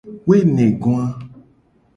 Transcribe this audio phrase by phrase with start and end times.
[0.27, 1.05] Woenegoa.